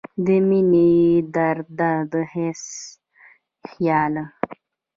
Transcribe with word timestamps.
د 0.25 0.27
مينې 0.47 0.91
درده، 1.35 1.91
د 2.11 2.13
حسن 2.31 2.95
خياله 3.69 4.25